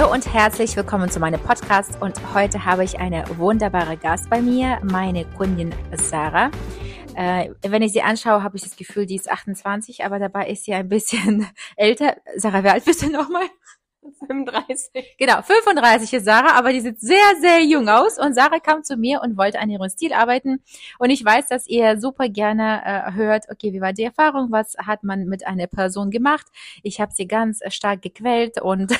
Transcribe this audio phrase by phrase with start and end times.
[0.00, 4.40] Hallo und herzlich willkommen zu meinem Podcast und heute habe ich eine wunderbare Gast bei
[4.40, 6.50] mir, meine Kundin Sarah.
[7.14, 10.64] Äh, wenn ich sie anschaue, habe ich das Gefühl, die ist 28, aber dabei ist
[10.64, 12.16] sie ein bisschen älter.
[12.36, 13.44] Sarah, wie alt bist du nochmal?
[14.26, 15.16] 35.
[15.18, 18.18] Genau, 35 ist Sarah, aber die sieht sehr, sehr jung aus.
[18.18, 20.62] Und Sarah kam zu mir und wollte an ihrem Stil arbeiten.
[20.98, 24.50] Und ich weiß, dass ihr super gerne äh, hört, okay, wie war die Erfahrung?
[24.50, 26.46] Was hat man mit einer Person gemacht?
[26.82, 28.98] Ich habe sie ganz äh, stark gequält und,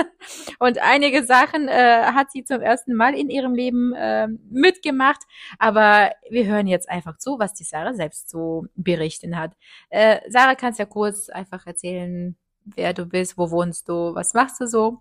[0.58, 5.22] und einige Sachen äh, hat sie zum ersten Mal in ihrem Leben äh, mitgemacht.
[5.58, 9.52] Aber wir hören jetzt einfach zu, was die Sarah selbst so berichten hat.
[9.90, 12.36] Äh, Sarah, kannst ja kurz einfach erzählen,
[12.74, 14.98] wer du bist, wo wohnst du, was machst du so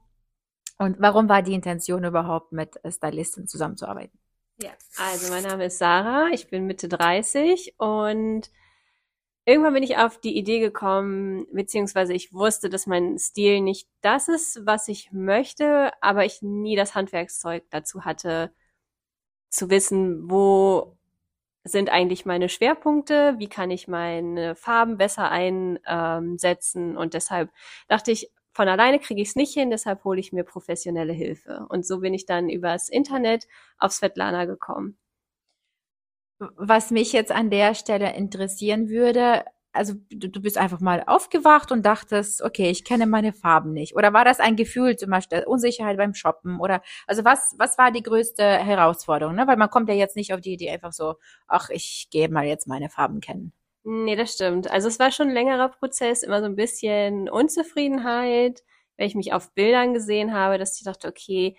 [0.77, 4.17] und warum war die Intention überhaupt mit Stylisten zusammenzuarbeiten?
[4.61, 8.49] Ja, also mein Name ist Sarah, ich bin Mitte 30 und
[9.45, 14.27] irgendwann bin ich auf die Idee gekommen, beziehungsweise ich wusste, dass mein Stil nicht das
[14.27, 18.51] ist, was ich möchte, aber ich nie das Handwerkszeug dazu hatte,
[19.49, 20.96] zu wissen, wo
[21.67, 27.51] sind eigentlich meine Schwerpunkte, wie kann ich meine Farben besser einsetzen und deshalb
[27.87, 31.67] dachte ich, von alleine kriege ich es nicht hin, deshalb hole ich mir professionelle Hilfe.
[31.69, 34.97] Und so bin ich dann übers Internet auf Svetlana gekommen.
[36.39, 39.45] Was mich jetzt an der Stelle interessieren würde,
[39.77, 43.95] also du, bist einfach mal aufgewacht und dachtest, okay, ich kenne meine Farben nicht.
[43.95, 46.59] Oder war das ein Gefühl, zum Beispiel Unsicherheit beim Shoppen?
[46.59, 49.35] Oder also was, was war die größte Herausforderung?
[49.35, 49.47] Ne?
[49.47, 51.15] Weil man kommt ja jetzt nicht auf die Idee einfach so,
[51.47, 53.53] ach, ich gehe mal jetzt meine Farben kennen.
[53.83, 54.69] Nee, das stimmt.
[54.69, 58.63] Also es war schon ein längerer Prozess, immer so ein bisschen Unzufriedenheit,
[58.97, 61.55] wenn ich mich auf Bildern gesehen habe, dass ich dachte, okay,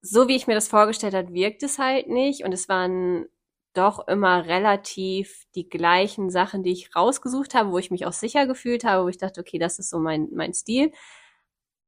[0.00, 2.44] so wie ich mir das vorgestellt habe, wirkt es halt nicht.
[2.44, 3.26] Und es waren
[3.74, 8.46] doch immer relativ die gleichen Sachen, die ich rausgesucht habe, wo ich mich auch sicher
[8.46, 10.92] gefühlt habe, wo ich dachte, okay, das ist so mein, mein Stil.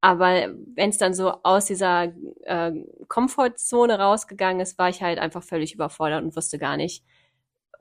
[0.00, 2.12] Aber wenn es dann so aus dieser
[2.44, 2.72] äh,
[3.08, 7.04] Komfortzone rausgegangen ist, war ich halt einfach völlig überfordert und wusste gar nicht,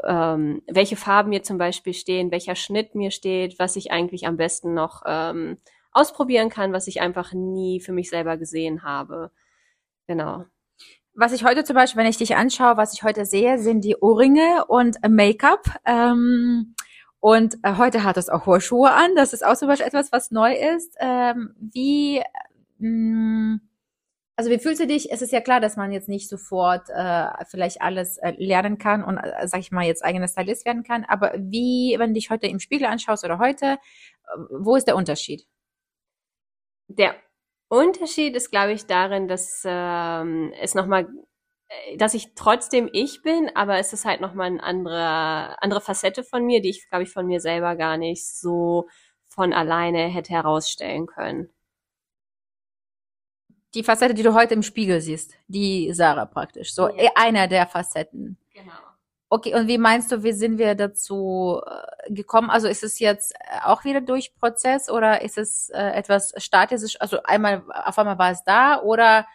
[0.03, 4.37] ähm, welche Farben mir zum Beispiel stehen, welcher Schnitt mir steht, was ich eigentlich am
[4.37, 5.57] besten noch ähm,
[5.91, 9.31] ausprobieren kann, was ich einfach nie für mich selber gesehen habe.
[10.07, 10.45] Genau
[11.16, 13.96] was ich heute zum Beispiel, wenn ich dich anschaue, was ich heute sehe, sind die
[13.98, 15.80] Ohrringe und Make-up.
[15.86, 16.76] Ähm,
[17.20, 19.16] und äh, heute hat es auch hohe Schuhe an.
[19.16, 20.96] Das ist auch zum Beispiel etwas, was neu ist.
[21.00, 22.22] Ähm, wie,
[22.78, 23.62] mh, mm,
[24.36, 25.12] also wie fühlst du dich?
[25.12, 29.03] Es ist ja klar, dass man jetzt nicht sofort äh, vielleicht alles äh, lernen kann
[29.03, 31.06] und, äh, sag ich mal, jetzt eigener Stylist werden kann.
[31.06, 33.78] Aber wie, wenn du dich heute im Spiegel anschaust oder heute, äh,
[34.50, 35.47] wo ist der Unterschied?
[36.88, 37.16] Der
[37.68, 41.08] Unterschied ist, glaube ich, darin, dass ähm, es nochmal,
[41.68, 46.24] äh, dass ich trotzdem ich bin, aber es ist halt nochmal eine andere, andere Facette
[46.24, 48.88] von mir, die ich, glaube ich, von mir selber gar nicht so
[49.28, 51.50] von alleine hätte herausstellen können.
[53.74, 57.12] Die Facette, die du heute im Spiegel siehst, die Sarah praktisch, so ja.
[57.16, 58.38] einer der Facetten.
[58.53, 58.84] Genau.
[59.35, 62.50] Okay, und wie meinst du, wie sind wir dazu äh, gekommen?
[62.50, 66.96] Also ist es jetzt äh, auch wieder durch Prozess oder ist es äh, etwas statisch?
[67.01, 69.28] Also einmal auf einmal war es da oder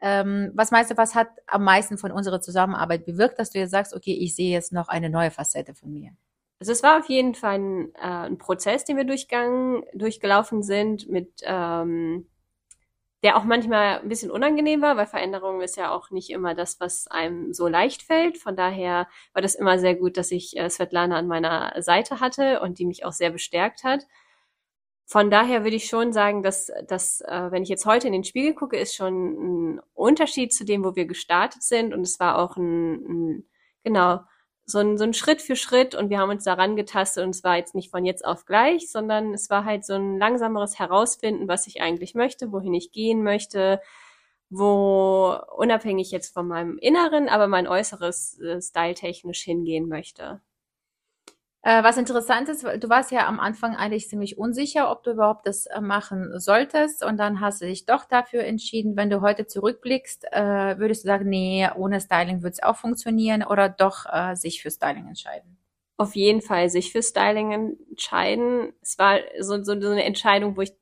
[0.00, 3.72] ähm, was meinst du, was hat am meisten von unserer Zusammenarbeit bewirkt, dass du jetzt
[3.72, 6.12] sagst, okay, ich sehe jetzt noch eine neue Facette von mir?
[6.60, 11.08] Also es war auf jeden Fall ein, äh, ein Prozess, den wir durchgegangen, durchgelaufen sind
[11.08, 12.28] mit ähm,
[13.22, 16.78] der auch manchmal ein bisschen unangenehm war, weil Veränderung ist ja auch nicht immer das,
[16.80, 18.38] was einem so leicht fällt.
[18.38, 22.60] Von daher war das immer sehr gut, dass ich äh, Svetlana an meiner Seite hatte
[22.60, 24.06] und die mich auch sehr bestärkt hat.
[25.10, 28.24] Von daher würde ich schon sagen, dass, dass äh, wenn ich jetzt heute in den
[28.24, 31.94] Spiegel gucke, ist schon ein Unterschied zu dem, wo wir gestartet sind.
[31.94, 32.94] Und es war auch ein,
[33.38, 33.48] ein
[33.82, 34.20] genau,
[34.70, 37.42] so ein, so ein Schritt für Schritt und wir haben uns daran getastet und es
[37.42, 41.48] war jetzt nicht von jetzt auf gleich, sondern es war halt so ein langsameres Herausfinden,
[41.48, 43.80] was ich eigentlich möchte, wohin ich gehen möchte,
[44.50, 50.42] wo unabhängig jetzt von meinem Inneren, aber mein Äußeres äh, styletechnisch hingehen möchte.
[51.62, 55.46] Äh, was interessant ist, du warst ja am Anfang eigentlich ziemlich unsicher, ob du überhaupt
[55.46, 58.96] das äh, machen solltest und dann hast du dich doch dafür entschieden.
[58.96, 63.42] Wenn du heute zurückblickst, äh, würdest du sagen, nee, ohne Styling würde es auch funktionieren
[63.42, 65.58] oder doch äh, sich für Styling entscheiden?
[65.96, 68.72] Auf jeden Fall sich für Styling entscheiden.
[68.80, 70.72] Es war so, so, so eine Entscheidung, wo ich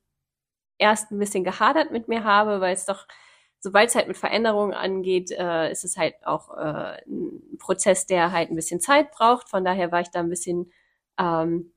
[0.77, 3.07] erst ein bisschen gehadert mit mir habe, weil es doch
[3.67, 8.31] sobald es halt mit Veränderungen angeht, äh, ist es halt auch äh, ein Prozess, der
[8.31, 9.49] halt ein bisschen Zeit braucht.
[9.49, 10.71] Von daher war ich da ein bisschen
[11.19, 11.73] ähm,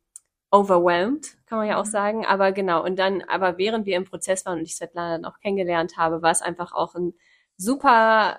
[0.52, 1.90] overwhelmed, kann man ja auch mhm.
[1.90, 2.26] sagen.
[2.26, 5.40] Aber genau, und dann, aber während wir im Prozess waren und ich Svetlana dann auch
[5.40, 7.12] kennengelernt habe, war es einfach auch ein
[7.56, 8.38] super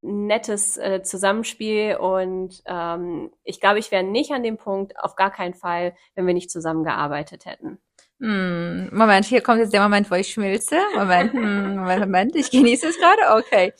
[0.00, 5.30] nettes äh, Zusammenspiel und ähm, ich glaube, ich wäre nicht an dem Punkt, auf gar
[5.30, 7.78] keinen Fall, wenn wir nicht zusammengearbeitet hätten.
[8.20, 10.78] Hm, Moment, hier kommt jetzt der Moment, wo ich schmilze.
[10.94, 13.42] Moment, hm, Moment, Moment, ich genieße es gerade.
[13.42, 13.72] Okay.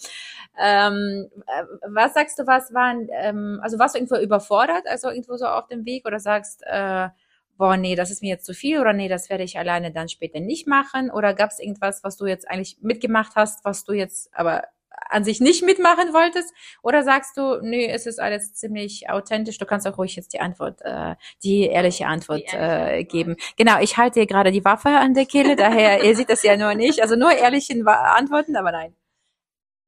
[0.59, 5.37] Ähm, äh, was sagst du, was waren, ähm, also warst du irgendwo überfordert, also irgendwo
[5.37, 7.09] so auf dem Weg oder sagst, äh,
[7.57, 10.09] boah, nee, das ist mir jetzt zu viel oder nee, das werde ich alleine dann
[10.09, 11.11] später nicht machen?
[11.11, 14.65] Oder gab es irgendwas, was du jetzt eigentlich mitgemacht hast, was du jetzt aber
[15.11, 16.53] an sich nicht mitmachen wolltest?
[16.83, 20.41] Oder sagst du, nee, es ist alles ziemlich authentisch, du kannst auch ruhig jetzt die
[20.41, 23.37] Antwort, äh, die ehrliche Antwort die ehrliche äh, geben.
[23.57, 26.57] Genau, ich halte hier gerade die Waffe an der Kehle, daher, ihr seht das ja
[26.57, 28.95] nur nicht, also nur ehrliche Antworten, aber nein.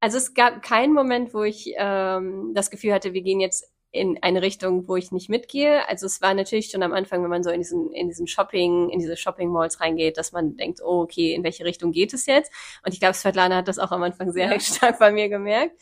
[0.00, 4.18] Also es gab keinen Moment, wo ich ähm, das Gefühl hatte, wir gehen jetzt in
[4.22, 5.86] eine Richtung, wo ich nicht mitgehe.
[5.88, 8.88] Also es war natürlich schon am Anfang, wenn man so in diesen, in diesen Shopping,
[8.88, 12.24] in diese Shopping Malls reingeht, dass man denkt, oh, okay, in welche Richtung geht es
[12.24, 12.50] jetzt?
[12.84, 14.60] Und ich glaube, Svetlana hat das auch am Anfang sehr ja.
[14.60, 15.78] stark bei mir gemerkt.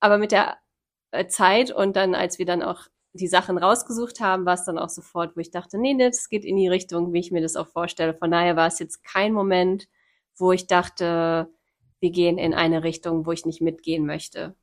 [0.00, 0.58] Aber mit der
[1.12, 4.78] äh, Zeit und dann, als wir dann auch die Sachen rausgesucht haben, war es dann
[4.78, 7.56] auch sofort, wo ich dachte, nee, das geht in die Richtung, wie ich mir das
[7.56, 8.14] auch vorstelle.
[8.14, 9.88] Von daher war es jetzt kein Moment,
[10.36, 11.48] wo ich dachte,
[12.00, 14.54] wir gehen in eine Richtung, wo ich nicht mitgehen möchte.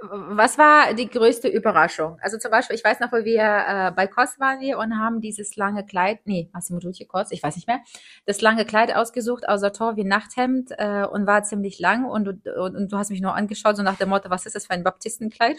[0.00, 2.18] Was war die größte Überraschung?
[2.20, 5.20] Also zum Beispiel, ich weiß noch, wo wir äh, bei Kos waren wir und haben
[5.20, 7.80] dieses lange Kleid, nee, Massimo Ducci Kos, ich weiß nicht mehr,
[8.24, 12.76] das lange Kleid ausgesucht, außer Tor wie Nachthemd äh, und war ziemlich lang und, und,
[12.76, 14.84] und du hast mich nur angeschaut, so nach dem Motto, was ist das für ein
[14.84, 15.56] Baptistenkleid?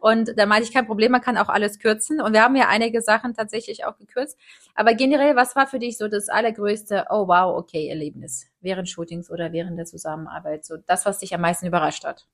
[0.00, 2.68] Und da meinte ich, kein Problem, man kann auch alles kürzen und wir haben ja
[2.68, 4.38] einige Sachen tatsächlich auch gekürzt.
[4.74, 9.30] Aber generell, was war für dich so das allergrößte, oh wow, okay, Erlebnis während Shootings
[9.30, 12.26] oder während der Zusammenarbeit, so das, was dich am meisten überrascht hat?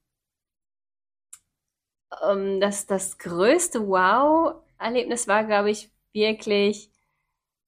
[2.29, 6.91] Ähm, das, das größte Wow-Erlebnis war, glaube ich, wirklich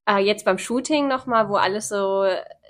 [0.08, 2.26] äh, jetzt beim Shooting nochmal, wo alles so,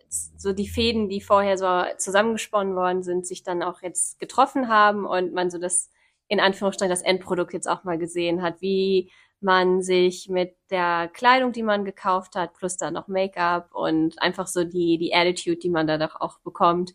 [0.08, 5.06] so die Fäden, die vorher so zusammengesponnen worden sind, sich dann auch jetzt getroffen haben
[5.06, 5.90] und man so das,
[6.28, 11.52] in Anführungsstrichen, das Endprodukt jetzt auch mal gesehen hat, wie man sich mit der Kleidung,
[11.52, 15.68] die man gekauft hat, plus dann noch Make-up und einfach so die, die Attitude, die
[15.70, 16.92] man da doch auch bekommt,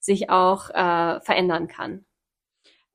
[0.00, 2.04] sich auch äh, verändern kann.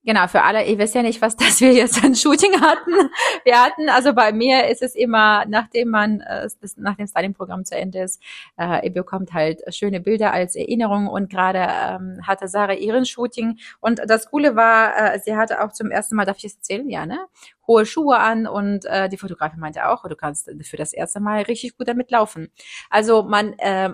[0.07, 3.09] Genau, für alle, ihr wisst ja nicht, was das wir jetzt an Shooting hatten.
[3.43, 7.65] Wir hatten, also bei mir ist es immer, nachdem man, äh, das, nach dem Styling-Programm
[7.65, 8.23] zu Ende ist,
[8.57, 13.59] äh, ihr bekommt halt schöne Bilder als Erinnerung und gerade ähm, hatte Sarah ihren Shooting
[13.81, 16.89] und das Coole war, äh, sie hatte auch zum ersten Mal, darf ich es erzählen?
[16.89, 17.19] Ja, ne?
[17.67, 21.41] Hohe Schuhe an und äh, die Fotografin meinte auch, du kannst für das erste Mal
[21.41, 22.49] richtig gut damit laufen.
[22.89, 23.89] Also man, äh,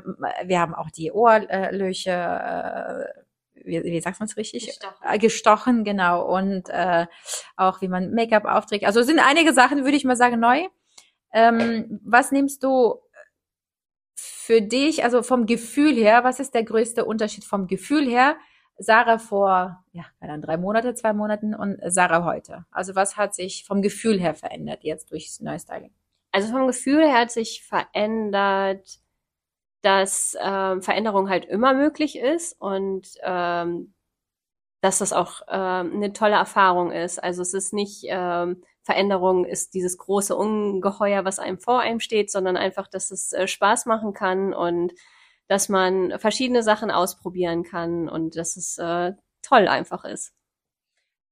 [0.45, 3.23] wir haben auch die Ohrlöcher, äh,
[3.63, 4.68] wie, wie sagt man es richtig?
[4.68, 4.95] Gestochen.
[5.04, 6.25] Äh, gestochen, genau.
[6.25, 7.07] Und äh,
[7.56, 8.86] auch wie man Make-up aufträgt.
[8.86, 10.68] Also sind einige Sachen, würde ich mal sagen, neu.
[11.33, 13.00] Ähm, was nimmst du
[14.15, 18.36] für dich, also vom Gefühl her, was ist der größte Unterschied vom Gefühl her?
[18.77, 22.65] Sarah vor, ja, dann drei Monate, zwei Monaten und Sarah heute.
[22.71, 25.94] Also was hat sich vom Gefühl her verändert jetzt durchs Neustyling?
[26.31, 29.00] Also vom Gefühl her hat sich verändert,
[29.84, 33.94] dass ähm, Veränderung halt immer möglich ist und ähm,
[34.82, 37.24] dass das auch ähm, eine tolle Erfahrung ist.
[37.24, 42.32] Also es ist nicht ähm, Veränderung ist dieses große Ungeheuer, was einem vor einem steht,
[42.32, 44.94] sondern einfach, dass es äh, Spaß machen kann und
[45.48, 50.34] dass man verschiedene Sachen ausprobieren kann und dass es äh, toll einfach ist.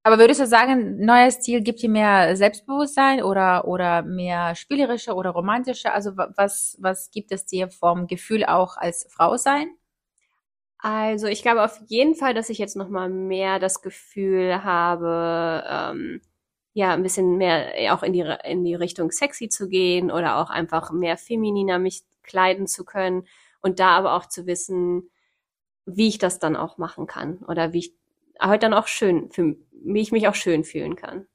[0.03, 5.29] Aber würdest du sagen, neuer Stil gibt dir mehr Selbstbewusstsein oder, oder mehr spielerische oder
[5.29, 5.93] romantische?
[5.93, 9.70] Also was, was gibt es dir vom Gefühl auch als Frau sein?
[10.79, 15.63] Also ich glaube auf jeden Fall, dass ich jetzt noch mal mehr das Gefühl habe,
[15.70, 16.22] ähm,
[16.74, 20.50] ja, ein bisschen mehr auch in die, in die Richtung sexy zu gehen oder auch
[20.50, 23.27] einfach mehr femininer mich kleiden zu können
[23.62, 25.12] und da aber auch zu wissen,
[25.86, 27.93] wie ich das dann auch machen kann oder wie ich
[28.43, 31.25] heute dann auch schön, für, wie ich mich auch schön fühlen kann.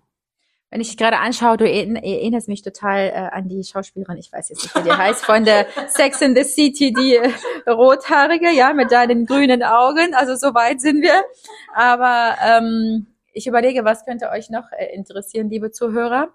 [0.71, 4.65] Wenn ich gerade anschaue, du erinnerst mich total äh, an die Schauspielerin, ich weiß jetzt
[4.65, 8.91] nicht, wie die heißt, von der Sex in the City, die äh, rothaarige, ja, mit
[8.91, 10.13] deinen grünen Augen.
[10.15, 11.23] Also so weit sind wir.
[11.73, 16.35] Aber ähm, ich überlege, was könnte euch noch äh, interessieren, liebe Zuhörer.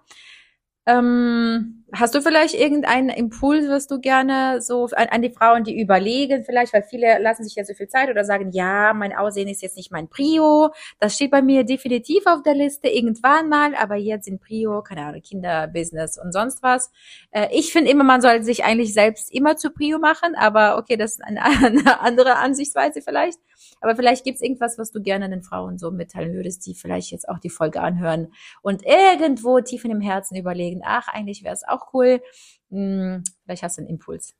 [0.86, 5.78] Ähm, Hast du vielleicht irgendeinen Impuls, was du gerne so an, an, die Frauen, die
[5.78, 9.46] überlegen vielleicht, weil viele lassen sich ja so viel Zeit oder sagen, ja, mein Aussehen
[9.46, 10.70] ist jetzt nicht mein Prio.
[11.00, 15.04] Das steht bei mir definitiv auf der Liste irgendwann mal, aber jetzt sind Prio, keine
[15.04, 16.90] Ahnung, Kinder, Business und sonst was.
[17.30, 20.96] Äh, ich finde immer, man soll sich eigentlich selbst immer zu Prio machen, aber okay,
[20.96, 23.38] das ist eine, eine andere Ansichtsweise vielleicht.
[23.80, 27.28] Aber vielleicht gibt's irgendwas, was du gerne den Frauen so mitteilen würdest, die vielleicht jetzt
[27.28, 28.32] auch die Folge anhören
[28.62, 32.22] und irgendwo tief in dem Herzen überlegen, ach, eigentlich wäre es auch cool.
[32.70, 34.34] Hm, vielleicht hast du einen Impuls.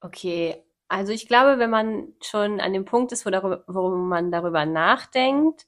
[0.00, 4.30] Okay, also ich glaube, wenn man schon an dem Punkt ist, wo, darüber, wo man
[4.30, 5.66] darüber nachdenkt,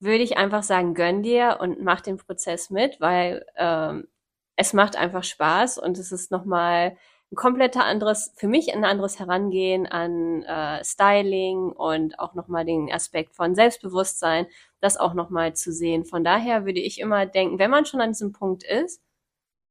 [0.00, 4.08] würde ich einfach sagen, gönn dir und mach den Prozess mit, weil ähm,
[4.56, 6.96] es macht einfach Spaß und es ist nochmal
[7.32, 12.92] ein kompletter anderes, für mich ein anderes Herangehen an äh, Styling und auch nochmal den
[12.92, 14.46] Aspekt von Selbstbewusstsein,
[14.80, 16.04] das auch nochmal zu sehen.
[16.04, 19.02] Von daher würde ich immer denken, wenn man schon an diesem Punkt ist,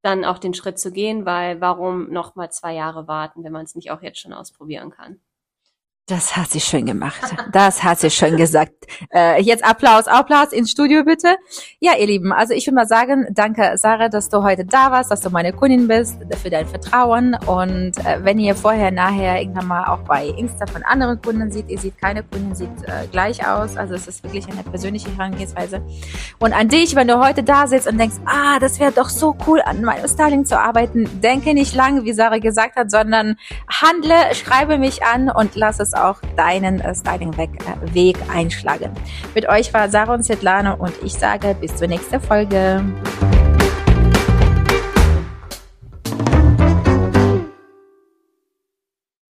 [0.04, 3.76] dann auch den Schritt zu gehen, weil warum nochmal zwei Jahre warten, wenn man es
[3.76, 5.20] nicht auch jetzt schon ausprobieren kann?
[6.08, 7.34] Das hat sie schön gemacht.
[7.54, 8.74] Das hat sie schön gesagt.
[9.14, 11.38] Äh, jetzt Applaus, Applaus ins Studio bitte.
[11.80, 15.12] Ja, ihr Lieben, also ich will mal sagen, danke Sarah, dass du heute da warst,
[15.12, 17.38] dass du meine Kundin bist, für dein Vertrauen.
[17.46, 21.70] Und äh, wenn ihr vorher, nachher irgendwann mal auch bei Insta von anderen Kunden seht,
[21.70, 23.78] ihr seht keine Kunden, sieht äh, gleich aus.
[23.78, 25.82] Also es ist wirklich eine persönliche Herangehensweise.
[26.38, 29.38] Und an dich, wenn du heute da sitzt und denkst, ah, das wäre doch so
[29.48, 33.38] cool, an meinem Styling zu arbeiten, denke nicht lange, wie Sarah gesagt hat, sondern
[33.70, 38.92] handle, schreibe mich an und lass es auch deinen äh, Styling-Weg einschlagen.
[39.34, 42.84] Mit euch war Sarah und Svetlana und ich sage bis zur nächsten Folge.